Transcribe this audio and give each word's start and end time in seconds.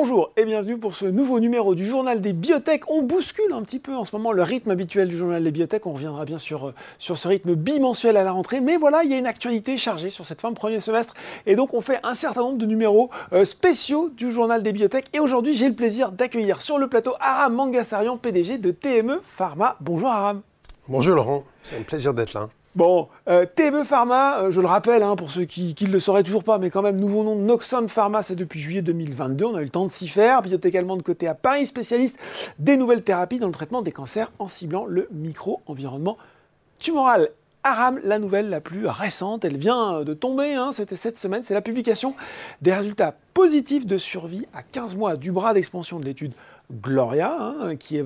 Bonjour 0.00 0.30
et 0.36 0.44
bienvenue 0.44 0.78
pour 0.78 0.94
ce 0.94 1.06
nouveau 1.06 1.40
numéro 1.40 1.74
du 1.74 1.84
journal 1.84 2.20
des 2.20 2.32
biotech. 2.32 2.88
On 2.88 3.02
bouscule 3.02 3.52
un 3.52 3.62
petit 3.64 3.80
peu 3.80 3.96
en 3.96 4.04
ce 4.04 4.14
moment 4.14 4.30
le 4.30 4.44
rythme 4.44 4.70
habituel 4.70 5.08
du 5.08 5.16
journal 5.16 5.42
des 5.42 5.50
biotech. 5.50 5.86
On 5.86 5.92
reviendra 5.92 6.24
bien 6.24 6.38
sûr 6.38 6.68
euh, 6.68 6.74
sur 6.98 7.18
ce 7.18 7.26
rythme 7.26 7.56
bimensuel 7.56 8.16
à 8.16 8.22
la 8.22 8.30
rentrée. 8.30 8.60
Mais 8.60 8.76
voilà, 8.76 9.02
il 9.02 9.10
y 9.10 9.14
a 9.14 9.18
une 9.18 9.26
actualité 9.26 9.76
chargée 9.76 10.10
sur 10.10 10.24
cette 10.24 10.40
fin 10.40 10.52
de 10.52 10.54
premier 10.54 10.78
semestre. 10.78 11.14
Et 11.46 11.56
donc 11.56 11.74
on 11.74 11.80
fait 11.80 11.98
un 12.04 12.14
certain 12.14 12.42
nombre 12.42 12.58
de 12.58 12.66
numéros 12.66 13.10
euh, 13.32 13.44
spéciaux 13.44 14.08
du 14.10 14.30
journal 14.30 14.62
des 14.62 14.70
biotech. 14.70 15.06
Et 15.14 15.18
aujourd'hui, 15.18 15.56
j'ai 15.56 15.68
le 15.68 15.74
plaisir 15.74 16.12
d'accueillir 16.12 16.62
sur 16.62 16.78
le 16.78 16.86
plateau 16.86 17.14
Aram 17.18 17.54
Mangasarian, 17.54 18.18
PDG 18.18 18.58
de 18.58 18.70
TME 18.70 19.20
Pharma. 19.24 19.78
Bonjour 19.80 20.10
Aram. 20.10 20.42
Bonjour 20.86 21.16
Laurent, 21.16 21.42
c'est 21.64 21.76
un 21.76 21.82
plaisir 21.82 22.14
d'être 22.14 22.34
là. 22.34 22.48
Bon, 22.76 23.08
euh, 23.28 23.46
Pharma, 23.84 24.42
euh, 24.42 24.50
je 24.50 24.60
le 24.60 24.66
rappelle, 24.66 25.02
hein, 25.02 25.16
pour 25.16 25.30
ceux 25.30 25.44
qui 25.44 25.74
ne 25.80 25.88
le 25.88 26.00
sauraient 26.00 26.22
toujours 26.22 26.44
pas, 26.44 26.58
mais 26.58 26.70
quand 26.70 26.82
même, 26.82 26.96
nouveau 27.00 27.24
nom 27.24 27.34
de 27.34 27.40
Noxon 27.40 27.88
Pharma, 27.88 28.22
c'est 28.22 28.36
depuis 28.36 28.60
juillet 28.60 28.82
2022. 28.82 29.46
On 29.46 29.56
a 29.56 29.62
eu 29.62 29.64
le 29.64 29.70
temps 29.70 29.86
de 29.86 29.90
s'y 29.90 30.06
faire. 30.06 30.42
Biotech 30.42 30.66
également 30.66 30.96
de 30.96 31.02
côté 31.02 31.26
à 31.26 31.34
Paris, 31.34 31.66
spécialiste 31.66 32.18
des 32.58 32.76
nouvelles 32.76 33.02
thérapies 33.02 33.38
dans 33.38 33.46
le 33.46 33.52
traitement 33.52 33.82
des 33.82 33.90
cancers 33.90 34.30
en 34.38 34.48
ciblant 34.48 34.84
le 34.86 35.08
micro-environnement 35.10 36.18
tumoral. 36.78 37.30
Aram, 37.64 38.00
la 38.04 38.18
nouvelle 38.18 38.48
la 38.50 38.60
plus 38.60 38.86
récente, 38.86 39.44
elle 39.44 39.56
vient 39.56 40.04
de 40.04 40.14
tomber, 40.14 40.54
hein, 40.54 40.70
c'était 40.72 40.96
cette 40.96 41.18
semaine, 41.18 41.42
c'est 41.44 41.54
la 41.54 41.60
publication 41.60 42.14
des 42.62 42.72
résultats 42.72 43.14
positifs 43.34 43.84
de 43.86 43.98
survie 43.98 44.46
à 44.54 44.62
15 44.62 44.94
mois 44.94 45.16
du 45.16 45.32
bras 45.32 45.54
d'expansion 45.54 45.98
de 45.98 46.04
l'étude 46.04 46.32
Gloria, 46.70 47.34
hein, 47.34 47.76
qui, 47.76 47.96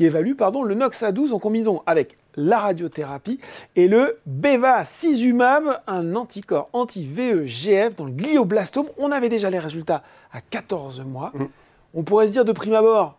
évalue 0.00 0.34
pardon, 0.34 0.62
le 0.62 0.74
NOX-A12 0.74 1.32
en 1.32 1.38
combinaison 1.38 1.82
avec 1.86 2.16
la 2.36 2.60
radiothérapie 2.60 3.40
et 3.76 3.88
le 3.88 4.18
bevacizumab, 4.26 5.80
un 5.86 6.14
anticorps 6.14 6.68
anti-VEGF 6.72 7.96
dans 7.96 8.04
le 8.04 8.12
glioblastome. 8.12 8.86
On 8.98 9.10
avait 9.10 9.28
déjà 9.28 9.50
les 9.50 9.58
résultats 9.58 10.02
à 10.32 10.40
14 10.40 11.02
mois. 11.02 11.32
Mm. 11.34 11.44
On 11.94 12.02
pourrait 12.02 12.28
se 12.28 12.32
dire 12.32 12.44
de 12.44 12.52
prime 12.52 12.74
abord, 12.74 13.18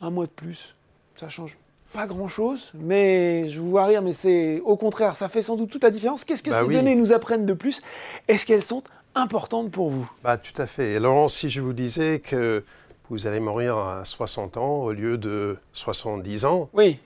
un 0.00 0.10
mois 0.10 0.26
de 0.26 0.30
plus, 0.30 0.74
ça 1.16 1.28
change 1.28 1.56
pas 1.92 2.06
grand-chose, 2.06 2.70
mais 2.74 3.48
je 3.48 3.60
vous 3.60 3.70
vois 3.70 3.86
rire, 3.86 4.00
mais 4.00 4.12
c'est 4.12 4.60
au 4.64 4.76
contraire, 4.76 5.16
ça 5.16 5.28
fait 5.28 5.42
sans 5.42 5.56
doute 5.56 5.70
toute 5.70 5.82
la 5.82 5.90
différence. 5.90 6.24
Qu'est-ce 6.24 6.42
que 6.42 6.50
bah 6.50 6.62
ces 6.64 6.72
données 6.72 6.94
nous 6.94 7.12
apprennent 7.12 7.46
de 7.46 7.52
plus? 7.52 7.82
Est-ce 8.28 8.46
qu'elles 8.46 8.62
sont 8.62 8.84
importantes 9.14 9.72
pour 9.72 9.90
vous? 9.90 10.08
Bah, 10.22 10.38
Tout 10.38 10.60
à 10.60 10.66
fait. 10.66 10.92
Et 10.92 11.00
Laurent, 11.00 11.26
si 11.26 11.50
je 11.50 11.60
vous 11.60 11.72
disais 11.72 12.20
que 12.20 12.62
vous 13.10 13.26
allez 13.26 13.40
mourir 13.40 13.76
à 13.76 14.04
60 14.04 14.56
ans 14.56 14.84
au 14.84 14.92
lieu 14.92 15.18
de 15.18 15.58
70 15.72 16.44
ans. 16.44 16.70
Oui. 16.72 17.00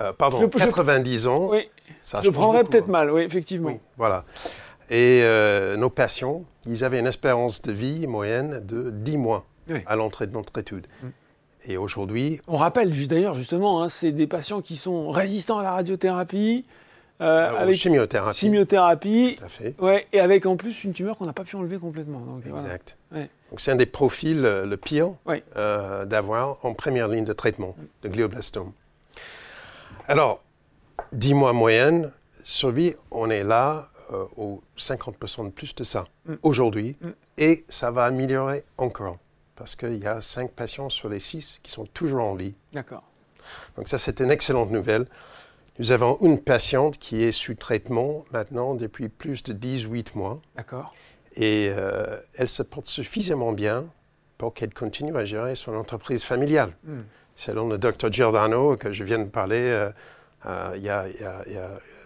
Euh, 0.00 0.12
pardon, 0.12 0.48
90 0.48 1.26
ans. 1.26 1.48
Oui. 1.50 1.68
Ça 2.02 2.20
je 2.22 2.30
prendrais 2.30 2.64
peut-être 2.64 2.88
mal, 2.88 3.10
oui, 3.10 3.22
effectivement. 3.22 3.68
Oui, 3.68 3.78
voilà. 3.96 4.24
Et 4.90 5.20
euh, 5.22 5.76
nos 5.76 5.90
patients, 5.90 6.44
ils 6.66 6.84
avaient 6.84 7.00
une 7.00 7.06
espérance 7.06 7.62
de 7.62 7.72
vie 7.72 8.06
moyenne 8.06 8.64
de 8.64 8.90
10 8.90 9.16
mois 9.16 9.46
à 9.86 9.96
l'entrée 9.96 10.26
de 10.26 10.32
notre 10.32 10.56
étude. 10.58 10.86
Mm. 11.02 11.06
Et 11.68 11.76
aujourd'hui... 11.76 12.40
On 12.46 12.56
rappelle 12.56 12.92
d'ailleurs, 13.08 13.34
justement, 13.34 13.82
hein, 13.82 13.88
c'est 13.88 14.12
des 14.12 14.28
patients 14.28 14.60
qui 14.60 14.76
sont 14.76 15.10
résistants 15.10 15.58
à 15.58 15.64
la 15.64 15.72
radiothérapie, 15.72 16.64
euh, 17.20 17.56
avec 17.56 17.74
chimiothérapie. 17.76 18.38
Chimiothérapie. 18.38 19.36
Tout 19.38 19.44
à 19.44 19.48
fait. 19.48 19.74
Ouais, 19.80 20.06
et 20.12 20.20
avec 20.20 20.44
en 20.46 20.56
plus 20.56 20.84
une 20.84 20.92
tumeur 20.92 21.16
qu'on 21.16 21.26
n'a 21.26 21.32
pas 21.32 21.44
pu 21.44 21.56
enlever 21.56 21.78
complètement. 21.78 22.22
exact. 22.46 22.96
Donc 23.12 23.60
c'est 23.60 23.70
un 23.70 23.76
des 23.76 23.86
profils 23.86 24.44
euh, 24.44 24.66
le 24.66 24.76
pire 24.76 25.12
euh, 25.56 26.04
d'avoir 26.04 26.58
en 26.64 26.74
première 26.74 27.08
ligne 27.08 27.24
de 27.24 27.32
traitement 27.32 27.74
de 28.02 28.08
glioblastome. 28.08 28.72
Alors, 30.08 30.42
10 31.12 31.34
mois 31.34 31.52
moyenne, 31.52 32.12
survie, 32.44 32.94
on 33.10 33.28
est 33.28 33.42
là 33.42 33.88
euh, 34.12 34.24
au 34.36 34.62
50% 34.78 35.46
de 35.46 35.50
plus 35.50 35.74
de 35.74 35.82
ça 35.82 36.06
mm. 36.26 36.34
aujourd'hui. 36.42 36.96
Mm. 37.00 37.08
Et 37.38 37.64
ça 37.68 37.90
va 37.90 38.04
améliorer 38.04 38.64
encore 38.78 39.18
parce 39.56 39.74
qu'il 39.74 39.96
y 39.96 40.06
a 40.06 40.20
5 40.20 40.52
patients 40.52 40.90
sur 40.90 41.08
les 41.08 41.18
6 41.18 41.60
qui 41.62 41.72
sont 41.72 41.86
toujours 41.86 42.22
en 42.22 42.34
vie. 42.34 42.54
D'accord. 42.72 43.02
Donc 43.76 43.88
ça, 43.88 43.98
c'est 43.98 44.20
une 44.20 44.30
excellente 44.30 44.70
nouvelle. 44.70 45.06
Nous 45.78 45.92
avons 45.92 46.18
une 46.20 46.40
patiente 46.40 46.98
qui 46.98 47.22
est 47.22 47.32
sous 47.32 47.54
traitement 47.54 48.24
maintenant 48.30 48.74
depuis 48.74 49.08
plus 49.08 49.42
de 49.42 49.52
18 49.52 50.14
mois. 50.14 50.40
D'accord. 50.54 50.94
Et 51.34 51.68
euh, 51.70 52.18
elle 52.36 52.48
se 52.48 52.62
porte 52.62 52.86
suffisamment 52.86 53.52
bien 53.52 53.86
pour 54.38 54.54
qu'elle 54.54 54.72
continue 54.72 55.16
à 55.16 55.24
gérer 55.24 55.56
son 55.56 55.74
entreprise 55.74 56.22
familiale. 56.22 56.76
Hmm. 56.84 57.00
Selon 57.36 57.68
le 57.68 57.78
docteur 57.78 58.10
Giordano, 58.10 58.76
que 58.76 58.92
je 58.92 59.04
viens 59.04 59.18
de 59.18 59.28
parler 59.28 59.60
euh, 59.60 59.90
euh, 60.46 60.72
il, 60.76 60.82
y 60.82 60.88
a, 60.88 61.04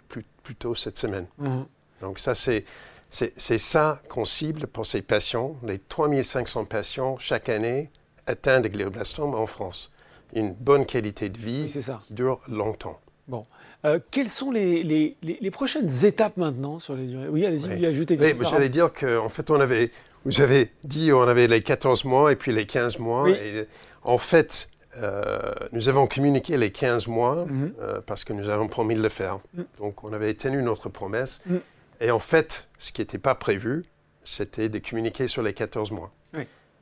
plus, 0.09 0.25
tôt 0.57 0.75
cette 0.75 0.99
semaine. 0.99 1.27
Hmm. 1.39 1.63
Donc 2.01 2.19
ça, 2.19 2.35
c'est, 2.35 2.65
c'est, 3.11 3.59
ça 3.59 4.03
qu'on 4.09 4.25
cible 4.25 4.67
pour 4.67 4.85
ces 4.85 5.03
patients. 5.03 5.57
Les 5.65 5.79
3500 5.79 6.65
patients 6.65 7.17
chaque 7.19 7.49
année 7.49 7.91
atteints 8.27 8.61
de 8.61 8.69
glioblastome 8.69 9.35
en 9.35 9.47
France. 9.47 9.93
Une 10.35 10.53
bonne 10.53 10.87
qualité 10.87 11.29
de 11.29 11.39
vie 11.39 11.73
qui 11.73 12.13
dure 12.13 12.41
longtemps. 12.49 13.01
Bon. 13.29 13.47
Euh, 13.85 13.99
quelles 14.11 14.29
sont 14.29 14.51
les, 14.51 14.83
les, 14.83 15.17
les, 15.23 15.51
prochaines 15.51 16.05
étapes 16.05 16.37
maintenant 16.37 16.81
sur 16.81 16.95
les 16.95 17.07
durées 17.07 17.29
Oui, 17.29 17.47
allez-y, 17.47 17.67
oui. 17.67 17.87
ajoutez 17.87 18.17
quelque 18.17 18.39
oui, 18.39 18.47
J'allais 18.51 18.69
dire 18.69 18.93
qu'en 18.93 19.29
fait, 19.29 19.51
on 19.51 19.59
avait, 19.59 19.91
vous 20.25 20.41
avez 20.41 20.71
dit, 20.85 21.13
on 21.13 21.23
avait 21.23 21.47
les 21.47 21.63
14 21.63 22.05
mois 22.05 22.33
et 22.33 22.37
puis 22.37 22.53
les 22.53 22.67
15 22.67 22.99
mois. 22.99 23.31
Et 23.31 23.67
en 24.03 24.19
fait, 24.19 24.70
euh, 24.97 25.53
nous 25.73 25.89
avons 25.89 26.07
communiqué 26.07 26.57
les 26.57 26.73
15 26.73 27.07
mois 27.07 27.47
mhm. 27.47 27.73
euh, 27.81 28.01
parce 28.05 28.25
que 28.25 28.33
nous 28.33 28.49
avons 28.49 28.69
promis 28.69 28.95
de 28.95 29.03
le 29.03 29.09
faire. 29.09 29.39
Mhm. 29.55 29.65
Donc, 29.79 30.05
on 30.05 30.13
avait 30.13 30.35
tenu 30.35 30.63
notre 30.63 30.89
promesse. 30.89 31.41
Mhm. 31.47 31.61
Et 32.01 32.11
en 32.11 32.19
fait, 32.19 32.69
ce 32.79 32.93
qui 32.93 33.03
n'était 33.03 33.19
pas 33.19 33.35
prévu, 33.35 33.85
c'était 34.25 34.69
de 34.69 34.79
communiquer 34.79 35.27
sur 35.27 35.43
les 35.43 35.53
14 35.53 35.91
mois. 35.91 36.13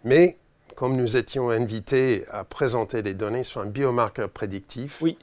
Mais 0.04 0.36
comme 0.76 0.96
nous 0.96 1.16
étions 1.16 1.50
invités 1.50 2.24
à 2.30 2.44
présenter 2.44 3.02
des 3.02 3.14
données 3.14 3.42
sur 3.42 3.60
un 3.60 3.66
biomarqueur 3.66 4.28
prédictif, 4.30 5.02
oui 5.02 5.18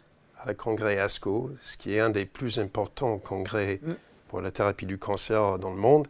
le 0.45 0.53
congrès 0.53 0.99
ASCO, 0.99 1.51
ce 1.61 1.77
qui 1.77 1.95
est 1.95 1.99
un 1.99 2.09
des 2.09 2.25
plus 2.25 2.59
importants 2.59 3.17
congrès 3.17 3.79
pour 4.27 4.41
la 4.41 4.51
thérapie 4.51 4.85
du 4.85 4.97
cancer 4.97 5.59
dans 5.59 5.71
le 5.71 5.77
monde. 5.77 6.07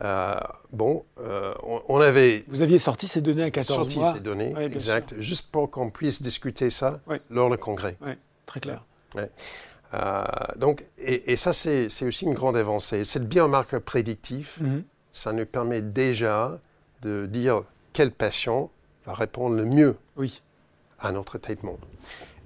Euh, 0.00 0.34
bon, 0.72 1.04
euh, 1.20 1.54
on, 1.62 2.00
avait... 2.00 2.44
Vous 2.48 2.62
aviez 2.62 2.78
sorti 2.78 3.06
ces 3.08 3.20
données 3.20 3.42
à 3.42 3.50
14 3.50 3.78
sorti 3.78 3.98
mois. 3.98 4.14
ces 4.14 4.20
données, 4.20 4.54
exact, 4.58 5.14
juste 5.18 5.50
pour 5.50 5.70
qu'on 5.70 5.90
puisse 5.90 6.22
discuter 6.22 6.70
ça 6.70 7.00
lors 7.30 7.50
du 7.50 7.58
congrès. 7.58 7.96
Oui, 8.00 8.12
très 8.46 8.60
clair. 8.60 8.84
Euh, 9.94 10.24
donc, 10.56 10.86
et, 10.98 11.36
ça, 11.36 11.52
c'est 11.52 11.86
aussi 12.04 12.24
une 12.24 12.34
grande 12.34 12.56
avancée. 12.56 13.04
Cette 13.04 13.28
biomarqueur 13.28 13.82
prédictif, 13.82 14.60
mm-hmm. 14.62 14.82
ça 15.12 15.32
nous 15.32 15.46
permet 15.46 15.82
déjà 15.82 16.58
de 17.02 17.26
dire 17.26 17.62
quel 17.92 18.10
patient 18.10 18.70
va 19.04 19.12
répondre 19.12 19.54
le 19.56 19.64
mieux 19.64 19.96
oui. 20.16 20.40
à 20.98 21.12
notre 21.12 21.36
traitement. 21.36 21.76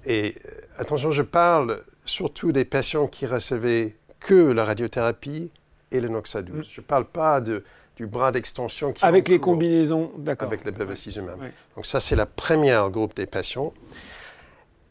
Et 0.05 0.35
attention, 0.77 1.11
je 1.11 1.21
parle 1.21 1.81
surtout 2.05 2.51
des 2.51 2.65
patients 2.65 3.07
qui 3.07 3.25
recevaient 3.25 3.95
que 4.19 4.51
la 4.51 4.65
radiothérapie 4.65 5.51
et 5.91 6.01
le 6.01 6.09
Noxa12. 6.09 6.51
Mm. 6.51 6.63
Je 6.63 6.81
ne 6.81 6.85
parle 6.85 7.05
pas 7.05 7.41
de, 7.41 7.63
du 7.95 8.07
bras 8.07 8.31
d'extension 8.31 8.93
qui 8.93 9.05
Avec 9.05 9.27
les 9.27 9.39
combinaisons, 9.39 10.11
d'accord. 10.17 10.47
Avec 10.47 10.65
le 10.65 10.71
bevacizumab. 10.71 11.39
Donc 11.75 11.85
ça, 11.85 11.99
c'est 11.99 12.15
la 12.15 12.25
première 12.25 12.89
groupe 12.89 13.15
des 13.15 13.25
patients. 13.25 13.73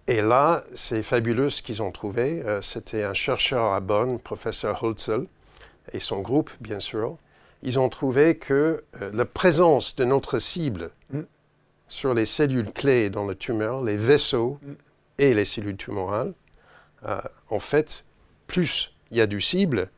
Et 0.09 0.23
là, 0.23 0.65
c'est 0.75 1.03
fabuleux 1.03 1.51
ce 1.51 1.63
qu'ils 1.63 1.83
ont 1.83 1.91
trouvé. 1.91 2.43
Euh, 2.45 2.63
c'était 2.63 3.03
un 3.03 3.15
chercheur 3.15 3.73
à 3.73 3.81
Bonn, 3.81 4.19
professeur 4.21 4.83
Holzel, 4.85 5.27
et 5.93 5.99
son 5.99 6.21
groupe, 6.21 6.51
bien 6.61 6.81
sûr. 6.81 7.17
Ils 7.63 7.79
ont 7.79 7.89
trouvé 7.89 8.37
que 8.37 8.85
euh, 9.01 9.11
la 9.13 9.25
présence 9.25 9.97
de 9.97 10.05
notre 10.05 10.39
cible 10.39 10.91
mm. 11.11 11.21
sur 11.89 12.15
les 12.15 12.25
cellules 12.25 12.71
clés 12.73 13.11
dans 13.11 13.27
le 13.27 13.35
tumeur, 13.35 13.83
les 13.83 13.97
vaisseaux, 13.97 14.59
mm 14.63 14.73
et 15.19 15.35
les 15.35 15.45
cellules 15.45 15.77
tumorales, 15.77 16.35
euh, 17.07 17.21
en 17.51 17.59
fait, 17.59 18.05
plus 18.47 18.93
il 19.11 19.19
y 19.19 19.21
a 19.21 19.27
du 19.27 19.41
cible, 19.41 19.89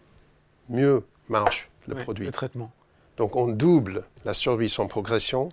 mieux 0.68 1.04
marche 1.28 1.70
le 1.86 1.96
produit. 1.96 2.26
Le 2.26 2.32
traitement. 2.32 2.70
Donc 3.16 3.36
on 3.36 3.48
double 3.48 4.04
la 4.24 4.34
survie 4.34 4.68
sans 4.68 4.86
progression 4.86 5.50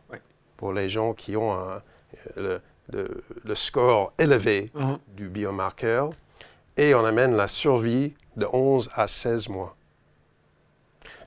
pour 0.58 0.74
les 0.74 0.90
gens 0.90 1.14
qui 1.14 1.36
ont 1.36 1.58
le, 2.36 2.62
score 3.56 4.14
élevé 4.20 4.72
uh-huh. 4.76 5.00
du 5.16 5.30
biomarqueur 5.30 6.12
et 6.78 6.94
on 6.94 7.04
amène 7.04 7.36
la 7.36 7.48
survie 7.48 8.14
de 8.36 8.48
11 8.52 8.90
à 8.94 9.08
16 9.08 9.50
mois. 9.50 9.76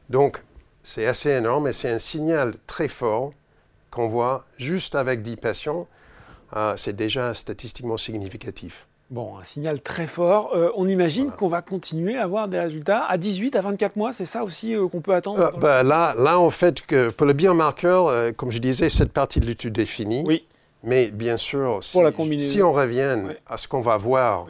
Donc 0.09 0.43
c'est 0.83 1.07
assez 1.07 1.31
énorme 1.31 1.69
et 1.69 1.73
c'est 1.73 1.91
un 1.91 1.99
signal 1.99 2.55
très 2.67 2.89
fort 2.89 3.33
qu'on 3.91 4.07
voit 4.07 4.45
juste 4.59 4.95
avec 4.95 5.23
10 5.23 5.37
patients 5.37 5.89
ah, 6.53 6.75
c'est 6.77 6.97
déjà 6.97 7.35
statistiquement 7.35 7.97
significatif. 7.97 8.88
Bon, 9.11 9.39
un 9.39 9.45
signal 9.45 9.81
très 9.81 10.07
fort. 10.07 10.55
Euh, 10.55 10.71
on 10.77 10.87
imagine 10.87 11.31
qu'on 11.31 11.49
va 11.49 11.63
continuer 11.63 12.19
à 12.19 12.25
avoir 12.25 12.47
des 12.47 12.61
résultats 12.61 13.05
à 13.05 13.17
18, 13.17 13.57
à 13.57 13.63
24 13.63 13.97
mois, 13.97 14.13
c'est 14.13 14.27
ça 14.27 14.45
aussi 14.45 14.75
euh, 14.75 14.87
qu'on 14.87 15.01
peut 15.01 15.15
attendre 15.15 15.41
euh, 15.41 15.51
bah, 15.59 15.83
là, 15.83 16.15
là, 16.19 16.39
en 16.39 16.51
fait, 16.51 16.83
que 16.83 17.09
pour 17.09 17.27
le 17.27 17.33
biomarqueur, 17.33 18.35
comme 18.37 18.53
je 18.53 18.59
disais, 18.59 18.91
cette 18.91 19.13
partie 19.13 19.41
de 19.41 19.47
l'étude 19.47 19.79
est 19.79 19.87
finie. 19.87 20.25
Oui. 20.27 20.47
Mais 20.83 21.09
bien 21.09 21.39
sûr, 21.39 21.83
si, 21.83 21.99
si 22.39 22.63
on 22.63 22.73
revient 22.73 23.17
à 23.47 23.57
ce 23.57 23.67
qu'on 23.67 23.81
va 23.81 23.97
voir 23.97 24.47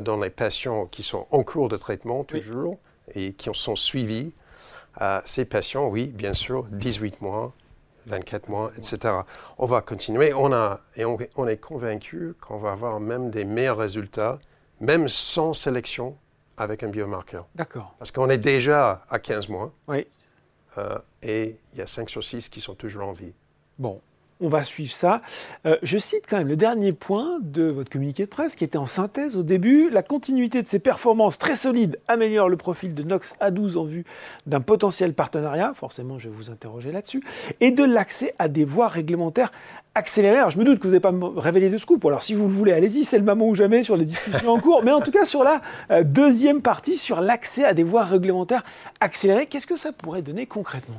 dans 0.00 0.18
les 0.18 0.30
patients 0.30 0.86
qui 0.86 1.02
sont 1.02 1.26
en 1.30 1.44
cours 1.44 1.68
de 1.68 1.76
traitement 1.76 2.24
toujours 2.24 2.78
et 3.14 3.32
qui 3.32 3.48
sont 3.52 3.76
suivis, 3.76 4.32
ces 5.24 5.44
patients, 5.44 5.86
oui, 5.86 6.06
bien 6.06 6.32
sûr, 6.32 6.66
18 6.72 7.20
mois, 7.20 7.52
24 8.06 8.48
mois, 8.48 8.72
etc. 8.76 9.14
On 9.58 9.66
va 9.66 9.80
continuer. 9.80 10.32
On 10.34 10.52
a, 10.52 10.80
et 10.96 11.04
on, 11.04 11.16
on 11.36 11.46
est 11.46 11.56
convaincu 11.56 12.34
qu'on 12.40 12.58
va 12.58 12.72
avoir 12.72 13.00
même 13.00 13.30
des 13.30 13.44
meilleurs 13.44 13.78
résultats, 13.78 14.38
même 14.80 15.08
sans 15.08 15.54
sélection, 15.54 16.16
avec 16.56 16.82
un 16.82 16.88
biomarqueur. 16.88 17.46
D'accord. 17.54 17.94
Parce 17.98 18.10
qu'on 18.10 18.28
est 18.30 18.38
déjà 18.38 19.04
à 19.10 19.18
15 19.18 19.48
mois. 19.48 19.72
Oui. 19.88 20.06
Euh, 20.78 20.98
et 21.22 21.56
il 21.72 21.78
y 21.78 21.82
a 21.82 21.86
5 21.86 22.08
sur 22.08 22.24
6 22.24 22.48
qui 22.48 22.60
sont 22.60 22.74
toujours 22.74 23.08
en 23.08 23.12
vie. 23.12 23.32
Bon, 23.78 24.00
on 24.42 24.48
va 24.48 24.64
suivre 24.64 24.92
ça. 24.92 25.22
Euh, 25.66 25.76
je 25.82 25.96
cite 25.96 26.24
quand 26.28 26.36
même 26.36 26.48
le 26.48 26.56
dernier 26.56 26.92
point 26.92 27.38
de 27.40 27.62
votre 27.62 27.90
communiqué 27.90 28.24
de 28.24 28.28
presse 28.28 28.56
qui 28.56 28.64
était 28.64 28.76
en 28.76 28.86
synthèse 28.86 29.36
au 29.36 29.42
début. 29.42 29.88
La 29.90 30.02
continuité 30.02 30.62
de 30.62 30.68
ces 30.68 30.80
performances 30.80 31.38
très 31.38 31.56
solides 31.56 31.98
améliore 32.08 32.48
le 32.48 32.56
profil 32.56 32.94
de 32.94 33.02
Nox 33.02 33.34
A12 33.40 33.78
en 33.78 33.84
vue 33.84 34.04
d'un 34.46 34.60
potentiel 34.60 35.14
partenariat, 35.14 35.72
forcément 35.74 36.18
je 36.18 36.28
vais 36.28 36.34
vous 36.34 36.50
interroger 36.50 36.92
là-dessus, 36.92 37.22
et 37.60 37.70
de 37.70 37.84
l'accès 37.84 38.34
à 38.38 38.48
des 38.48 38.64
voies 38.64 38.88
réglementaires 38.88 39.52
accélérées. 39.94 40.38
Alors 40.38 40.50
je 40.50 40.58
me 40.58 40.64
doute 40.64 40.78
que 40.78 40.88
vous 40.88 40.94
n'avez 40.94 41.00
pas 41.00 41.12
révélé 41.36 41.70
de 41.70 41.78
scoop, 41.78 42.04
alors 42.04 42.22
si 42.22 42.34
vous 42.34 42.48
le 42.48 42.52
voulez, 42.52 42.72
allez-y, 42.72 43.04
c'est 43.04 43.18
le 43.18 43.24
moment 43.24 43.48
ou 43.48 43.54
jamais 43.54 43.82
sur 43.82 43.96
les 43.96 44.04
discussions 44.04 44.50
en 44.50 44.58
cours, 44.58 44.82
mais 44.82 44.90
en 44.90 45.00
tout 45.00 45.12
cas 45.12 45.24
sur 45.24 45.44
la 45.44 45.60
euh, 45.90 46.02
deuxième 46.02 46.62
partie, 46.62 46.96
sur 46.96 47.20
l'accès 47.20 47.64
à 47.64 47.74
des 47.74 47.84
voies 47.84 48.04
réglementaires 48.04 48.64
accélérées, 49.00 49.46
qu'est-ce 49.46 49.66
que 49.66 49.76
ça 49.76 49.92
pourrait 49.92 50.22
donner 50.22 50.46
concrètement? 50.46 50.96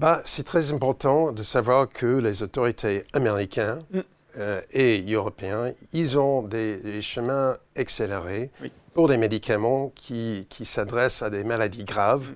Bah, 0.00 0.22
c'est 0.24 0.44
très 0.44 0.72
important 0.72 1.32
de 1.32 1.42
savoir 1.42 1.88
que 1.88 2.06
les 2.06 2.42
autorités 2.42 3.04
américaines 3.12 3.84
Mm. 3.90 4.00
euh, 4.38 4.60
et 4.72 5.04
européens, 5.12 5.72
ils 5.92 6.18
ont 6.18 6.42
des, 6.42 6.76
des 6.78 7.02
chemins 7.02 7.56
accélérés 7.76 8.50
Oui. 8.62 8.72
pour 8.94 9.08
des 9.08 9.16
médicaments 9.16 9.92
qui, 9.94 10.46
qui 10.48 10.64
s'adressent 10.64 11.22
à 11.22 11.30
des 11.30 11.44
maladies 11.44 11.84
graves 11.84 12.30
Mm. 12.30 12.34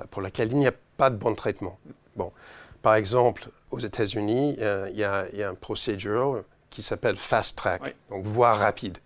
euh, 0.00 0.04
pour 0.10 0.22
lesquelles 0.22 0.50
il 0.52 0.58
n'y 0.58 0.66
a 0.66 0.74
pas 0.96 1.10
de 1.10 1.16
bon 1.16 1.34
traitement. 1.34 1.78
Bon. 2.16 2.32
Par 2.82 2.94
exemple, 2.94 3.48
aux 3.70 3.78
États-Unis, 3.80 4.56
euh, 4.60 4.88
il 4.92 4.98
y, 4.98 5.04
a- 5.04 5.26
il 5.32 5.38
y 5.38 5.42
a 5.42 5.48
un 5.48 5.54
procédure 5.54 6.42
qui 6.70 6.82
s'appelle 6.82 7.16
fast 7.16 7.56
track, 7.56 7.82
Oui. 7.84 7.90
donc 8.10 8.24
voie 8.24 8.52
rapide. 8.52 8.98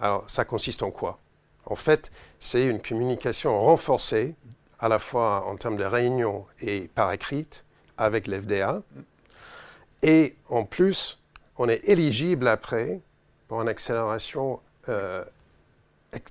Alors, 0.00 0.24
ça 0.28 0.44
consiste 0.44 0.82
en 0.82 0.90
quoi? 0.90 1.18
En 1.66 1.74
fait, 1.76 2.10
c'est 2.38 2.64
une 2.64 2.80
communication 2.80 3.58
renforcée, 3.60 4.34
à 4.80 4.88
la 4.88 4.98
fois 4.98 5.46
en 5.46 5.56
termes 5.56 5.76
de 5.76 5.84
réunion 5.84 6.44
et 6.60 6.90
par 6.94 7.12
écrit, 7.12 7.46
avec 7.96 8.26
l'FDA. 8.26 8.82
Et 10.02 10.34
en 10.48 10.64
plus, 10.64 11.20
on 11.56 11.68
est 11.68 11.88
éligible 11.88 12.48
après 12.48 13.00
pour 13.48 13.62
une 13.62 13.68
accélération, 13.68 14.60
euh, 14.88 15.24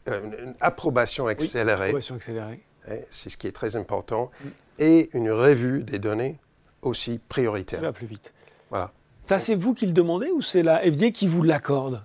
euh, 0.08 0.22
une- 0.46 0.56
approbation 0.60 1.28
accélérée. 1.28 1.86
Approbation 1.86 2.16
accélérée. 2.16 2.64
c'est 3.10 3.30
ce 3.30 3.38
qui 3.38 3.48
est 3.48 3.52
très 3.52 3.76
important. 3.76 4.30
Mm. 4.44 4.48
Et 4.80 5.10
une 5.18 5.32
revue 5.32 5.84
des 5.84 6.00
données 6.00 6.40
aussi 6.82 7.14
Ça 7.16 7.20
prioritaire. 7.30 7.82
va 7.82 7.94
plus 7.94 8.08
vite. 8.08 8.34
Voilà. 8.70 8.92
Ça, 9.22 9.40
c'est 9.40 9.56
vous 9.56 9.74
qui 9.74 9.86
le 9.86 9.94
demandez 9.94 10.30
ou 10.32 10.42
c'est 10.42 10.64
la 10.64 10.80
FDA 10.82 11.12
qui 11.12 11.28
vous 11.28 11.44
l'accorde? 11.44 12.04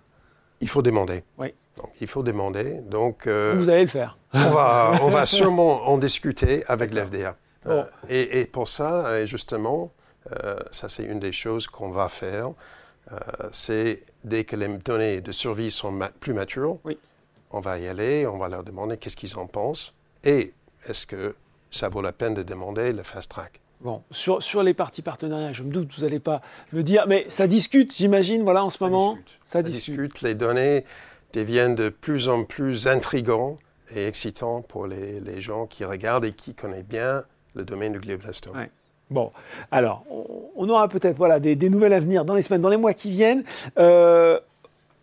Il 0.61 0.69
faut 0.69 0.83
demander. 0.83 1.25
Oui. 1.39 1.53
Donc, 1.77 1.91
il 2.01 2.07
faut 2.07 2.23
demander. 2.23 2.81
Donc, 2.83 3.27
euh, 3.27 3.55
Vous 3.57 3.69
allez 3.71 3.83
le 3.83 3.89
faire. 3.89 4.18
On, 4.35 4.51
va, 4.51 4.99
on 5.03 5.09
va 5.09 5.25
sûrement 5.25 5.89
en 5.89 5.99
discuter 5.99 6.65
avec 6.69 6.93
l'FDA. 6.93 7.37
Euh, 7.67 7.85
et, 8.09 8.41
et 8.41 8.45
pour 8.47 8.69
ça, 8.69 9.07
euh, 9.09 9.27
justement, 9.27 9.91
euh, 10.45 10.57
ça 10.71 10.89
c'est 10.89 11.05
une 11.05 11.19
des 11.21 11.33
choses 11.33 11.67
qu'on 11.67 11.91
va 11.91 12.09
faire. 12.09 12.51
C'est 13.53 14.03
dès 14.25 14.45
que 14.45 14.55
les 14.57 14.69
données 14.69 15.21
de 15.21 15.33
survie 15.33 15.71
sont 15.71 15.91
ma- 15.91 16.09
plus 16.11 16.35
matures, 16.35 16.79
Oui. 16.85 16.99
on 17.51 17.61
va 17.61 17.79
y 17.79 17.89
aller, 17.89 18.27
on 18.27 18.37
va 18.37 18.49
leur 18.49 18.63
demander 18.65 18.97
qu'est-ce 18.99 19.17
qu'ils 19.17 19.37
en 19.39 19.47
pensent 19.47 19.95
et 20.25 20.53
est-ce 20.87 21.07
que 21.07 21.35
ça 21.71 21.89
vaut 21.89 22.03
la 22.03 22.13
peine 22.13 22.35
de 22.35 22.43
demander 22.43 22.93
le 22.93 23.03
fast 23.03 23.31
track. 23.31 23.61
Bon, 23.81 24.03
sur, 24.11 24.43
sur 24.43 24.63
les 24.63 24.75
parties 24.75 25.03
partenariats, 25.03 25.53
je 25.53 25.63
me 25.63 25.71
doute, 25.73 25.91
vous 25.97 26.03
n'allez 26.03 26.19
pas 26.21 26.43
me 26.73 26.83
dire, 26.83 27.07
mais 27.07 27.27
ça 27.29 27.47
discute, 27.47 27.95
j'imagine, 27.97 28.43
voilà, 28.43 28.65
en 28.65 28.71
ce 28.71 28.83
moment. 28.85 29.13
discute. 29.15 29.39
Ça 29.45 29.59
Ça 29.59 29.63
discute. 29.63 29.95
discute. 30.01 30.21
Les 30.23 30.35
données 30.35 30.85
deviennent 31.33 31.75
de 31.77 31.89
plus 31.89 32.29
en 32.29 32.45
plus 32.45 32.89
intrigants 32.89 33.57
et 33.95 34.07
excitants 34.07 34.63
pour 34.63 34.87
les, 34.87 35.21
les 35.21 35.41
gens 35.41 35.67
qui 35.67 35.85
regardent 35.85 36.25
et 36.25 36.33
qui 36.33 36.55
connaissent 36.55 36.85
bien 36.85 37.25
le 37.55 37.65
domaine 37.65 37.93
du 37.93 37.99
glioblastome. 37.99 38.67
Bon, 39.11 39.31
alors, 39.71 40.05
on, 40.55 40.69
aura 40.69 40.87
peut-être 40.89 41.17
voilà, 41.17 41.41
des, 41.41 41.57
des 41.57 41.71
nouvelles 41.71 41.95
à 41.95 42.01
venir 42.01 42.27
dans 42.27 42.35
les 42.35 42.43
semaines, 42.43 42.61
dans 42.61 42.69
les 42.69 42.77
mois 42.77 42.93
qui 42.93 43.11
viennent. 43.11 43.43
Euh, 43.79 44.39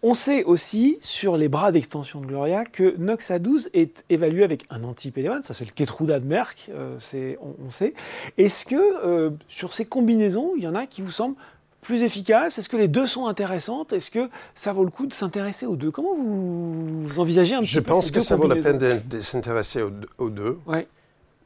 on 0.04 0.14
sait 0.14 0.44
aussi, 0.44 1.00
sur 1.02 1.36
les 1.36 1.50
bras 1.50 1.72
d'extension 1.72 2.22
de 2.22 2.28
Gloria, 2.28 2.64
que 2.64 2.96
Noxa12 2.98 3.70
est 3.74 4.04
évalué 4.12 4.44
avec 4.44 4.66
un 4.70 4.84
anti-PD1, 4.84 5.42
ça 5.42 5.56
c'est 5.56 5.66
le 5.66 5.72
Keytruda 5.72 6.20
de 6.20 6.26
Merck, 6.26 6.70
euh, 6.70 7.00
on 7.42 7.72
sait. 7.72 7.96
Est-ce 8.38 8.66
que 8.66 8.76
euh, 8.76 9.32
sur 9.48 9.74
ces 9.74 9.86
combinaisons, 9.86 10.52
il 10.56 10.64
y 10.64 10.68
en 10.68 10.76
a 10.76 10.86
qui 10.86 11.02
vous 11.02 11.10
semblent 11.10 11.38
plus 11.86 12.04
efficaces 12.04 12.58
Est-ce 12.58 12.68
que 12.70 12.78
les 12.78 12.88
deux 12.88 13.08
sont 13.08 13.28
intéressantes? 13.28 13.94
Est-ce 13.94 14.12
que 14.12 14.30
ça 14.56 14.74
vaut 14.74 14.84
le 14.84 14.92
coup 14.92 15.06
de 15.08 15.14
s'intéresser 15.14 15.66
aux 15.66 15.76
deux? 15.76 15.92
Comment 15.92 16.16
vous, 16.16 17.06
vous 17.06 17.20
envisagez 17.20 17.56
un 17.56 17.62
petit 17.62 17.70
Je 17.70 17.80
peu 17.80 17.92
pense 17.94 18.12
que 18.12 18.20
ça 18.20 18.36
vaut 18.36 18.48
la 18.48 18.56
peine 18.58 18.78
de, 18.78 19.00
de 19.06 19.22
s'intéresser 19.22 19.82
aux, 19.82 19.90
deux- 19.90 20.10
aux 20.18 20.30
deux. 20.30 20.58
Ouais. 20.66 20.88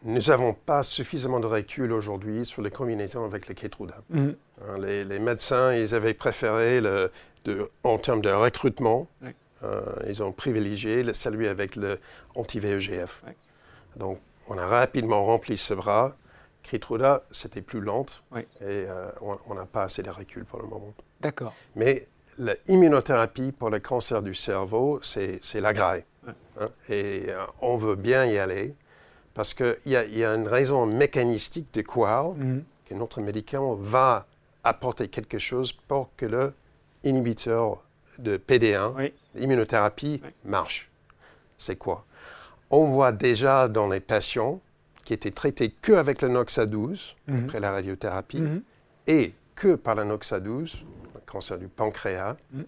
Nous 0.06 0.22
n'avons 0.30 0.54
pas 0.54 0.82
suffisamment 0.82 1.40
de 1.42 1.46
recul 1.46 1.92
aujourd'hui 1.92 2.46
sur 2.46 2.62
les 2.62 2.72
combinaisons 2.72 3.26
avec 3.26 3.48
le 3.50 3.54
Keytruda. 3.54 3.96
Mhm. 4.10 4.36
Hein, 4.62 4.78
Les, 4.82 5.04
les 5.04 5.20
médecins, 5.20 5.74
ils 5.74 5.94
avaient 5.94 6.14
préféré, 6.14 6.80
le, 6.82 7.12
de- 7.46 7.70
en 7.84 7.98
termes 7.98 8.22
de 8.22 8.30
recrutement, 8.30 9.08
Ouais. 9.22 9.36
euh, 9.64 9.82
ils 10.08 10.24
ont 10.24 10.32
privilégié 10.32 11.04
le, 11.04 11.14
celui 11.14 11.48
avec 11.48 11.76
le 11.76 12.00
anti-VEGF. 12.36 13.24
Ouais. 13.28 13.36
Donc, 13.98 14.20
on 14.48 14.58
a 14.58 14.66
rapidement 14.66 15.24
rempli 15.26 15.58
ce 15.58 15.74
bras. 15.74 16.16
Keytruda, 16.70 17.24
c'était 17.32 17.62
plus 17.62 17.82
lente 17.82 18.24
et 18.36 18.44
euh, 18.62 19.10
on 19.48 19.54
n'a 19.56 19.66
pas 19.66 19.84
assez 19.84 20.04
de 20.04 20.10
recul 20.10 20.46
pour 20.46 20.62
le 20.62 20.68
moment. 20.68 20.94
D'accord. 21.20 21.54
Mais 21.76 22.08
l'immunothérapie 22.68 23.52
pour 23.52 23.70
le 23.70 23.80
cancer 23.80 24.22
du 24.22 24.34
cerveau, 24.34 25.00
c'est 25.02 25.40
la 25.56 25.74
graille. 25.74 26.04
Hein, 26.60 26.70
et 26.90 27.26
euh, 27.30 27.44
on 27.62 27.76
veut 27.78 27.96
bien 27.96 28.26
y 28.26 28.38
aller 28.38 28.76
parce 29.34 29.54
qu'il 29.54 29.78
y, 29.86 29.92
y 29.92 30.24
a 30.26 30.36
une 30.36 30.48
raison 30.48 30.86
mécanistique 30.86 31.74
de 31.74 31.82
croire 31.82 32.30
Mhm. 32.34 32.64
que 32.86 32.94
notre 32.94 33.22
médicament 33.22 33.76
va 33.76 34.28
apporter 34.64 35.08
quelque 35.08 35.40
chose 35.40 35.72
pour 35.72 36.10
que 36.18 36.26
le 36.26 36.54
inhibiteur 37.04 37.82
de 38.18 38.38
PD1, 38.38 38.94
Oui. 38.98 39.14
l'immunothérapie, 39.36 40.22
marche. 40.44 40.90
C'est 41.58 41.78
quoi? 41.78 42.06
On 42.70 42.86
voit 42.86 43.12
déjà 43.14 43.68
dans 43.70 43.88
les 43.88 44.02
patients 44.02 44.60
qui 45.10 45.16
étaient 45.16 45.32
traités 45.32 45.72
que 45.72 45.94
avec 45.94 46.22
le 46.22 46.30
Noxa12 46.30 47.16
Mhm. 47.28 47.46
après 47.46 47.60
la 47.60 47.72
radiothérapie 47.72 48.42
Mhm. 48.42 48.62
et 49.08 49.34
que 49.56 49.74
par 49.74 49.96
la 49.96 50.06
Noxa12, 50.06 50.84
le 51.16 51.20
cancer 51.26 51.58
du 51.58 51.68
pancréas, 51.68 52.38
Mm. 52.54 52.62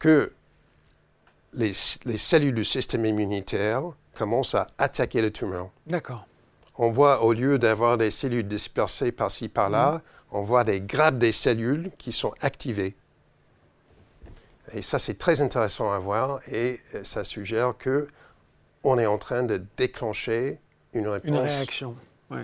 que 0.00 0.32
les, 1.52 1.70
les 2.06 2.16
cellules 2.18 2.56
du 2.56 2.64
système 2.64 3.04
immunitaire 3.06 3.82
commencent 4.16 4.56
à 4.56 4.66
attaquer 4.78 5.22
le 5.22 5.30
tumeur. 5.30 5.70
D'accord. 5.86 6.26
On 6.76 6.90
voit, 6.90 7.22
au 7.22 7.32
lieu 7.32 7.56
d'avoir 7.60 7.96
des 7.98 8.10
cellules 8.10 8.48
dispersées 8.48 9.12
par-ci, 9.12 9.48
par-là, 9.48 10.02
on 10.32 10.42
voit 10.42 10.64
des 10.64 10.80
grappes 10.80 11.18
des 11.18 11.30
cellules 11.30 11.92
qui 11.98 12.12
sont 12.12 12.34
activées. 12.40 12.96
Et 14.72 14.82
ça, 14.82 14.98
c'est 14.98 15.18
très 15.18 15.40
intéressant 15.40 15.92
à 15.92 16.00
voir 16.00 16.40
et 16.50 16.80
ça 17.04 17.22
suggère 17.22 17.74
que 17.78 18.08
on 18.82 18.98
est 18.98 19.06
en 19.06 19.18
train 19.18 19.44
de 19.44 19.62
déclencher 19.76 20.58
une 20.92 21.08
réponse 21.08 21.28
Une 21.28 21.36
réaction. 21.36 21.94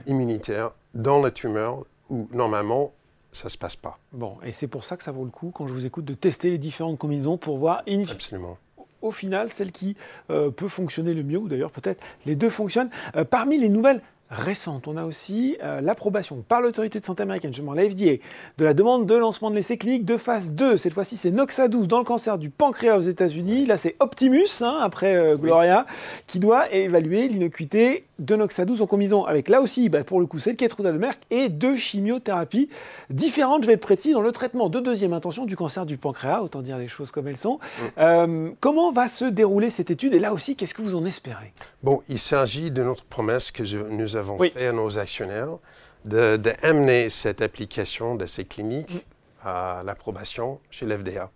immunitaire 0.07 0.73
dans 0.95 1.21
la 1.23 1.31
tumeur 1.31 1.85
où 2.09 2.29
normalement 2.33 2.93
ça 3.33 3.49
se 3.49 3.59
passe 3.59 3.77
pas. 3.77 3.99
Bon, 4.13 4.37
et 4.45 4.53
c'est 4.53 4.67
pour 4.69 4.83
ça 4.85 4.97
que 4.97 5.03
ça 5.03 5.13
vaut 5.13 5.25
le 5.25 5.31
coup, 5.31 5.51
quand 5.55 5.67
je 5.67 5.73
vous 5.73 5.85
écoute, 5.85 6.05
de 6.05 6.15
tester 6.15 6.51
les 6.51 6.59
différentes 6.59 6.99
combinaisons 6.99 7.37
pour 7.37 7.59
voir, 7.59 7.83
in 7.87 8.05
Absolument. 8.11 8.57
au 9.03 9.11
final, 9.11 9.51
celle 9.51 9.73
qui 9.73 9.95
euh, 10.31 10.51
peut 10.51 10.69
fonctionner 10.69 11.13
le 11.13 11.23
mieux, 11.23 11.37
ou 11.39 11.49
d'ailleurs 11.49 11.71
peut-être 11.71 12.03
les 12.25 12.35
deux 12.35 12.49
fonctionnent. 12.49 12.89
Euh, 13.15 13.25
parmi 13.25 13.59
les 13.59 13.69
nouvelles 13.69 14.01
récentes, 14.31 14.89
on 14.89 14.97
a 14.97 15.05
aussi 15.05 15.57
euh, 15.63 15.81
l'approbation 15.83 16.43
par 16.49 16.61
l'autorité 16.63 16.99
de 16.99 17.05
santé 17.05 17.23
américaine, 17.25 17.53
je 17.53 17.61
m'en 17.63 17.75
la 17.75 17.83
FDA, 17.89 18.15
de 18.59 18.65
la 18.65 18.73
demande 18.73 19.07
de 19.07 19.15
lancement 19.15 19.51
de 19.51 19.55
l'essai 19.57 19.77
clinique 19.77 20.05
de 20.07 20.17
phase 20.17 20.53
2. 20.55 20.79
Cette 20.79 20.95
fois-ci, 20.95 21.17
c'est 21.19 21.31
Noxa12 21.31 21.87
dans 21.87 21.99
le 21.99 22.05
cancer 22.05 22.39
du 22.39 22.49
pancréas 22.49 22.97
aux 22.97 23.03
États-Unis. 23.03 23.67
Là, 23.67 23.77
c'est 23.77 23.97
Optimus, 24.01 24.63
hein, 24.63 24.79
après 24.81 25.15
euh, 25.15 25.37
Gloria, 25.37 25.85
qui 26.27 26.39
doit 26.41 26.73
évaluer 26.73 27.29
l'innocuité 27.29 28.06
de 28.19 28.35
Noxa12 28.37 28.81
en 28.83 28.87
combinaison 28.87 29.25
avec, 29.25 29.49
là 29.49 29.61
aussi, 29.61 29.89
bah, 29.89 30.03
pour 30.05 30.21
le 30.21 30.27
coup, 30.27 30.39
c'est 30.39 30.51
le 30.51 30.57
Keytruda 30.57 30.93
de 30.93 30.99
Merck, 30.99 31.19
et 31.31 31.49
deux 31.49 31.77
chimiothérapies 31.77 32.69
différentes, 33.11 33.63
je 33.63 33.67
vais 33.67 33.75
être 33.75 33.81
précis, 33.81 34.13
dans 34.13 34.21
le 34.23 34.33
traitement 34.33 34.69
de 34.69 34.81
deuxième 34.81 35.13
intention 35.13 35.45
du 35.45 35.57
cancer 35.57 35.85
du 35.87 35.97
pancréas, 35.99 36.41
autant 36.41 36.63
dire 36.63 36.79
les 36.79 36.89
choses 36.89 37.11
comme 37.11 37.29
elles 37.29 37.37
sont. 37.37 37.59
Euh, 37.99 38.51
comment 38.61 38.91
va 38.93 39.09
se 39.09 39.25
dérouler 39.27 39.69
cette 39.71 39.91
étude 39.91 40.15
Et 40.15 40.19
là 40.19 40.33
aussi, 40.33 40.57
qu'est-ce 40.57 40.75
que 40.75 40.83
vous 40.83 40.97
en 40.97 41.05
espérez? 41.05 41.53
Bon, 41.83 42.03
il 42.09 42.19
s'agit 42.19 42.71
de 42.71 42.83
notre 42.83 43.05
promesse 43.05 43.51
que 43.51 43.65
je- 43.65 43.79
nous 43.79 44.17
avons 44.17 44.37
Oui. 44.39 44.51
faite 44.51 44.63
à 44.69 44.73
nos 44.73 44.99
actionnaires 44.99 45.59
de, 46.07 46.37
de 46.37 46.53
amener 46.63 47.09
cette 47.09 47.43
application 47.43 48.15
d'essai 48.15 48.45
clinique 48.45 49.05
à 49.45 49.83
l'approbation 49.85 50.59
chez 50.71 50.87
l'FDA. 50.87 51.31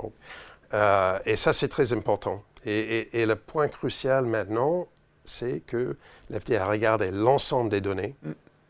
Donc, 0.00 0.12
euh, 0.72 1.18
et 1.26 1.36
ça, 1.36 1.52
c'est 1.52 1.68
très 1.68 1.92
important. 1.92 2.42
Et, 2.66 2.72
et- 3.12 3.20
et 3.22 3.26
le 3.26 3.36
point 3.36 3.68
crucial 3.68 4.24
maintenant, 4.26 4.86
c'est 5.24 5.60
que 5.60 5.96
l'FDA 6.30 6.64
a 6.64 6.66
regardé 6.66 7.10
l'ensemble 7.10 7.70
des 7.70 7.80
données 7.80 8.14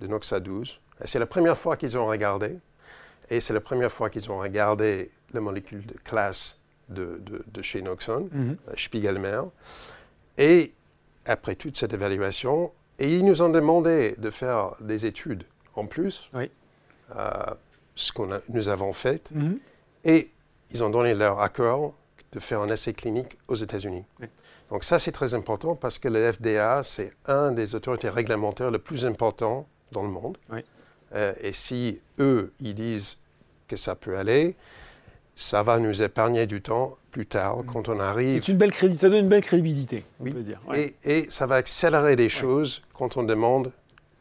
de 0.01 0.07
Noxa 0.07 0.41
12 0.41 0.81
C'est 1.05 1.19
la 1.19 1.27
première 1.27 1.59
fois 1.59 1.77
qu'ils 1.77 1.99
ont 1.99 2.07
regardé, 2.07 2.59
et 3.31 3.41
c'est 3.41 3.55
la 3.55 3.61
première 3.61 3.91
fois 3.91 4.11
qu'ils 4.11 4.31
ont 4.31 4.39
regardé 4.39 5.11
la 5.33 5.41
molécule 5.41 5.85
de 5.87 5.95
classe 6.05 6.59
de, 6.89 7.21
de, 7.47 7.63
chez 7.63 7.83
Noxon, 7.83 8.29
mm 8.31 8.55
Spiegelmer. 8.77 9.41
Et 10.39 10.73
après 11.25 11.55
toute 11.55 11.77
cette 11.77 11.93
évaluation, 11.93 12.73
et 12.99 13.13
ils 13.17 13.25
nous 13.25 13.43
ont 13.43 13.49
demandé 13.49 14.15
de 14.19 14.31
faire 14.31 14.77
des 14.81 15.07
études 15.07 15.45
en 15.75 15.87
plus, 15.87 16.31
oui. 16.35 16.51
Euh, 17.17 17.31
ce 17.97 18.13
que 18.13 18.23
nous 18.49 18.69
avons 18.69 18.93
fait, 18.93 19.31
mhm. 19.33 19.59
et 20.05 20.31
ils 20.71 20.83
ont 20.83 20.91
donné 20.91 21.15
leur 21.15 21.41
accord 21.41 21.95
de 22.33 22.41
faire 22.41 22.61
un 22.61 22.69
essai 22.69 22.93
clinique 22.93 23.39
aux 23.47 23.55
États-Unis. 23.55 24.05
Donc 24.71 24.85
ça, 24.85 24.99
c'est 24.99 25.13
très 25.13 25.35
important 25.35 25.77
parce 25.77 25.99
que 25.99 26.09
le 26.09 26.33
FDA, 26.33 26.83
c'est 26.83 27.13
un 27.27 27.53
des 27.53 27.75
autorités 27.75 28.09
réglementaires 28.09 28.71
les 28.71 28.79
plus 28.79 29.07
importants 29.07 29.67
dans 29.93 30.03
le 30.03 30.09
monde. 30.09 30.39
Euh, 31.15 31.33
et 31.41 31.53
si 31.53 32.01
eux, 32.19 32.53
ils 32.61 32.75
disent 32.75 33.19
que 33.69 33.77
ça 33.77 33.95
peut 33.95 34.17
aller, 34.17 34.57
ça 35.37 35.63
va 35.63 35.79
nous 35.79 36.03
épargner 36.03 36.47
du 36.47 36.61
temps 36.61 36.97
plus 37.11 37.27
tard 37.27 37.59
mm. 37.59 37.67
quand 37.67 37.89
on 37.89 38.01
arrive. 38.01 38.43
C'est 38.45 38.53
une 38.53 38.59
belle 38.59 38.73
crédit, 38.73 38.97
ça 38.97 39.09
donne 39.09 39.25
une 39.25 39.29
belle 39.29 39.45
crédibilité, 39.45 40.05
on 40.21 40.25
peut 40.25 40.43
dire. 40.43 40.61
Et, 40.75 40.95
et, 41.05 41.27
ça 41.29 41.47
va 41.47 41.57
accélérer 41.57 42.17
des 42.17 42.29
choses 42.29 42.83
quand 42.93 43.17
on 43.17 43.23
demande 43.23 43.71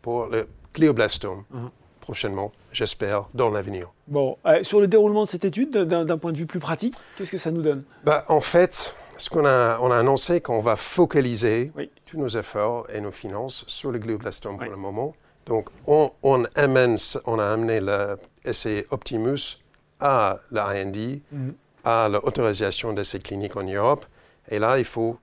pour 0.02 0.28
le 0.28 0.48
glioblastome. 0.74 1.44
Uh-huh. 1.54 1.70
prochainement, 2.02 2.52
j'espère, 2.72 3.28
dans 3.34 3.50
l'avenir. 3.50 3.92
Bon, 4.08 4.38
euh, 4.46 4.62
sur 4.64 4.82
le 4.82 4.88
déroulement 4.88 5.24
de 5.24 5.30
cette 5.30 5.46
étude, 5.46 5.72
d'un 5.72 6.18
point 6.18 6.32
de 6.32 6.38
vue 6.38 6.46
plus 6.46 6.60
pratique, 6.60 6.96
qu'est-ce 7.18 7.32
que 7.32 7.38
ça 7.38 7.52
nous 7.52 7.62
donne? 7.62 7.84
Bah, 8.04 8.26
En 8.28 8.42
fait, 8.42 8.94
ce 9.18 9.30
qu'on 9.30 9.46
a, 9.46 9.80
on 9.80 9.92
a 9.92 9.98
annoncé 9.98 10.42
qu'on 10.42 10.60
va 10.60 10.76
focaliser 10.76 11.72
tous 12.06 12.18
nos 12.18 12.28
efforts 12.28 12.88
et 12.94 13.02
nos 13.02 13.12
finances 13.12 13.64
sur 13.68 13.92
le 13.92 14.00
glioblastome 14.00 14.58
pour 14.58 14.70
le 14.70 14.78
moment. 14.78 15.16
Donc, 15.46 15.70
on, 15.88 16.12
on, 16.24 16.46
amène, 16.56 16.98
on 17.26 17.40
a 17.40 17.46
amené 17.48 17.80
l'essai 17.82 18.88
Optimus 18.92 19.60
à 20.00 20.40
la 20.52 20.68
IND, 20.68 21.22
mhm. 21.32 21.54
à 21.84 22.10
l'autorisation 22.10 22.94
d'essais 22.94 23.20
cliniques 23.20 23.56
en 23.56 23.64
Europe. 23.64 24.06
Et 24.50 24.60
là, 24.60 24.80
il 24.80 24.86
faut 24.86 25.18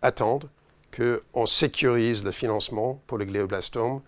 attendre 0.00 0.48
qu'on 0.94 1.46
sécurise 1.46 2.24
le 2.24 2.30
financement 2.30 3.00
pour 3.06 3.18
le 3.18 3.24
glioblastome 3.24 4.00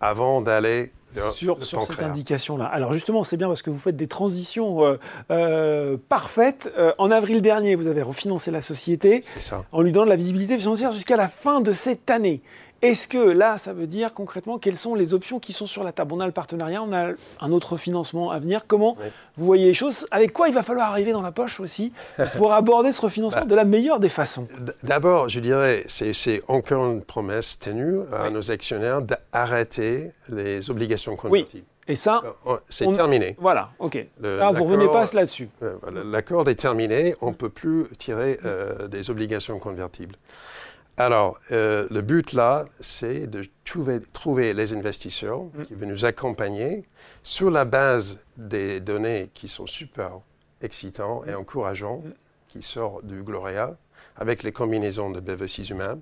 avant 0.00 0.40
d'aller 0.40 0.92
sur, 1.34 1.62
sur 1.62 1.82
cette 1.82 2.02
indication-là. 2.02 2.64
Alors 2.64 2.92
justement, 2.92 3.24
c'est 3.24 3.36
bien 3.36 3.48
parce 3.48 3.62
que 3.62 3.70
vous 3.70 3.78
faites 3.78 3.96
des 3.96 4.08
transitions 4.08 4.84
euh, 4.84 4.96
euh, 5.30 5.96
parfaites. 6.08 6.72
Euh, 6.78 6.92
en 6.98 7.10
avril 7.10 7.42
dernier, 7.42 7.74
vous 7.74 7.86
avez 7.86 8.02
refinancé 8.02 8.50
la 8.50 8.60
société 8.62 9.22
en 9.72 9.82
lui 9.82 9.92
donnant 9.92 10.06
de 10.06 10.10
la 10.10 10.16
visibilité 10.16 10.58
financière 10.58 10.92
jusqu'à 10.92 11.16
la 11.16 11.28
fin 11.28 11.60
de 11.60 11.72
cette 11.72 12.10
année. 12.10 12.42
Est-ce 12.82 13.06
que 13.06 13.18
là, 13.18 13.58
ça 13.58 13.72
veut 13.72 13.86
dire 13.86 14.12
concrètement 14.12 14.58
quelles 14.58 14.76
sont 14.76 14.96
les 14.96 15.14
options 15.14 15.38
qui 15.38 15.52
sont 15.52 15.68
sur 15.68 15.84
la 15.84 15.92
table? 15.92 16.14
On 16.14 16.20
a 16.20 16.26
le 16.26 16.32
partenariat, 16.32 16.82
on 16.82 16.92
a 16.92 17.12
un 17.40 17.52
autre 17.52 17.76
financement 17.76 18.32
à 18.32 18.40
venir. 18.40 18.64
Comment 18.66 18.96
vous 19.36 19.46
voyez 19.46 19.66
les 19.66 19.74
choses? 19.74 20.08
Avec 20.10 20.32
quoi 20.32 20.48
il 20.48 20.54
va 20.54 20.64
falloir 20.64 20.90
arriver 20.90 21.12
dans 21.12 21.22
la 21.22 21.30
poche 21.30 21.60
aussi 21.60 21.92
pour 22.36 22.52
aborder 22.54 22.90
ce 22.90 23.00
refinancement 23.00 23.42
bah, 23.42 23.46
de 23.46 23.54
la 23.54 23.64
meilleure 23.64 24.00
des 24.00 24.08
façons? 24.08 24.48
D'abord, 24.82 25.28
je 25.28 25.38
dirais, 25.38 25.84
c'est 25.86 26.42
encore 26.48 26.90
une 26.90 27.02
promesse 27.02 27.56
tenue 27.56 28.00
à 28.12 28.30
nos 28.30 28.50
actionnaires 28.50 29.00
d'arrêter 29.00 30.10
les 30.28 30.68
obligations 30.68 31.14
convertibles. 31.14 31.66
Et 31.88 31.96
ça, 31.96 32.22
euh, 32.46 32.56
c'est 32.68 32.90
terminé. 32.92 33.36
Voilà, 33.38 33.70
ok. 33.78 34.06
ça, 34.22 34.50
vous 34.50 34.64
revenez 34.64 34.86
pas 34.86 35.04
là-dessus. 35.12 35.48
Euh, 35.62 35.76
l'accord 36.04 36.48
est 36.48 36.54
terminé, 36.54 37.14
on 37.20 37.30
ne 37.30 37.34
peut 37.34 37.48
plus 37.48 37.86
tirer 37.98 38.38
euh, 38.44 38.86
des 38.86 39.10
obligations 39.10 39.58
convertibles. 39.58 40.16
Alors, 40.96 41.40
euh, 41.52 41.86
le 41.90 42.02
but 42.02 42.32
là, 42.32 42.66
c'est 42.80 43.26
de 43.26 43.42
trouver, 43.64 44.52
les 44.52 44.74
investisseurs 44.74 45.44
mm. 45.44 45.62
qui 45.64 45.74
vont 45.74 45.86
nous 45.86 46.04
accompagner 46.04 46.84
sur 47.22 47.50
la 47.50 47.64
base 47.64 48.20
des 48.36 48.80
données 48.80 49.30
qui 49.32 49.48
sont 49.48 49.66
super 49.66 50.20
excitantes 50.60 51.26
et 51.26 51.32
mm. 51.32 51.36
encourageantes, 51.36 52.04
mm. 52.04 52.14
qui 52.48 52.62
sortent 52.62 53.06
du 53.06 53.22
Gloria, 53.22 53.76
avec 54.16 54.42
les 54.42 54.52
combinaisons 54.52 55.10
de 55.10 55.20
bevacizumab, 55.20 55.98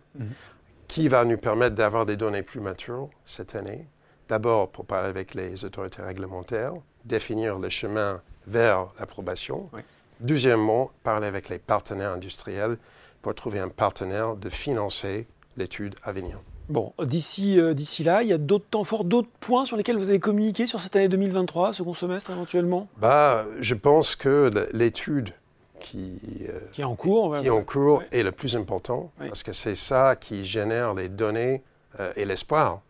qui 0.88 1.06
va 1.08 1.24
nous 1.24 1.38
permettre 1.38 1.76
d'avoir 1.76 2.04
des 2.06 2.16
données 2.16 2.42
plus 2.42 2.60
matures 2.60 3.08
cette 3.24 3.54
année. 3.54 3.86
D'abord, 4.28 4.70
pour 4.70 4.84
parler 4.84 5.08
avec 5.08 5.34
les 5.34 5.64
autorités 5.64 6.02
réglementaires, 6.02 6.72
définir 7.04 7.58
le 7.58 7.68
chemin 7.68 8.20
vers 8.46 8.88
l'approbation. 8.98 9.70
Deuxièmement, 10.18 10.90
parler 11.02 11.28
avec 11.28 11.48
les 11.48 11.58
partenaires 11.58 12.12
industriels 12.12 12.76
pour 13.22 13.34
trouver 13.34 13.58
un 13.58 13.68
partenaire 13.68 14.36
de 14.36 14.48
financer 14.48 15.26
l'étude 15.56 15.94
à 16.04 16.12
venir. 16.12 16.38
Bon, 16.68 16.92
d'ici 17.02 17.58
euh, 17.58 17.74
d'ici 17.74 18.04
là, 18.04 18.22
il 18.22 18.28
y 18.28 18.32
a 18.32 18.38
d'autres 18.38 18.66
temps 18.70 18.84
forts, 18.84 19.04
d'autres 19.04 19.28
points 19.40 19.64
sur 19.64 19.76
lesquels 19.76 19.96
vous 19.96 20.08
allez 20.08 20.20
communiquer 20.20 20.68
sur 20.68 20.80
cette 20.80 20.94
année 20.94 21.08
2023, 21.08 21.72
second 21.72 21.94
semestre 21.94 22.30
éventuellement? 22.30 22.88
Bah, 22.96 23.44
Je 23.58 23.74
pense 23.74 24.14
que 24.14 24.50
l'étude 24.72 25.32
qui, 25.80 26.20
euh, 26.48 26.60
qui 26.70 26.82
est 26.82 26.84
en 26.84 26.94
cours, 26.94 27.36
qui 27.38 27.46
est, 27.46 27.50
en 27.50 27.64
cours 27.64 28.04
est 28.12 28.22
le 28.22 28.30
plus 28.30 28.56
important, 28.56 29.10
parce 29.18 29.42
que 29.42 29.52
c'est 29.52 29.74
ça 29.74 30.14
qui 30.14 30.44
génère 30.44 30.94
les 30.94 31.08
données 31.08 31.64
euh, 31.98 32.12
et 32.14 32.24
l'espoir 32.24 32.80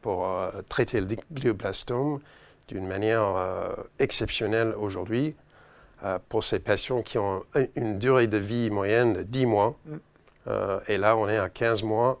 pour 0.00 0.28
traiter 0.68 1.00
le 1.00 1.08
glioblastome 1.32 2.20
d'une 2.68 2.86
manière 2.86 3.34
exceptionnelle 3.98 4.72
aujourd'hui 4.78 5.34
pour 6.28 6.44
ces 6.44 6.58
patients 6.58 7.02
qui 7.02 7.18
ont 7.18 7.42
une 7.74 7.98
durée 7.98 8.26
de 8.26 8.38
vie 8.38 8.70
moyenne 8.70 9.14
de 9.14 9.22
10 9.22 9.46
mois. 9.46 9.76
Mm. 9.86 9.96
Euh, 10.48 10.80
et 10.88 10.98
là, 10.98 11.16
on 11.16 11.28
est 11.28 11.38
à 11.38 11.48
15 11.48 11.82
mois 11.82 12.20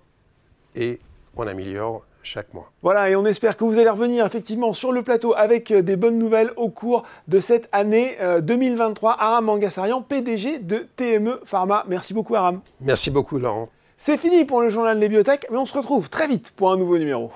et 0.74 1.00
on 1.36 1.46
améliore 1.46 2.04
chaque 2.22 2.52
mois. 2.52 2.70
Voilà, 2.82 3.08
et 3.08 3.16
on 3.16 3.24
espère 3.24 3.56
que 3.56 3.64
vous 3.64 3.78
allez 3.78 3.88
revenir 3.88 4.26
effectivement 4.26 4.72
sur 4.72 4.92
le 4.92 5.02
plateau 5.02 5.34
avec 5.34 5.70
euh, 5.70 5.82
des 5.82 5.96
bonnes 5.96 6.18
nouvelles 6.18 6.52
au 6.56 6.68
cours 6.68 7.04
de 7.28 7.40
cette 7.40 7.68
année 7.72 8.18
2023. 8.42 9.16
Aram 9.18 9.46
Mangassarian, 9.46 10.02
PDG 10.02 10.58
de 10.58 10.86
TME 10.96 11.40
Pharma. 11.44 11.84
Merci 11.88 12.12
beaucoup, 12.12 12.34
Aram. 12.34 12.60
Merci 12.80 13.10
beaucoup, 13.10 13.38
Laurent. 13.38 13.68
C'est 13.96 14.18
fini 14.18 14.44
pour 14.44 14.60
le 14.60 14.68
journal 14.68 15.00
des 15.00 15.08
biotech, 15.08 15.46
mais 15.50 15.56
on 15.56 15.66
se 15.66 15.76
retrouve 15.76 16.08
très 16.08 16.28
vite 16.28 16.52
pour 16.54 16.70
un 16.70 16.76
nouveau 16.76 16.98
numéro. 16.98 17.32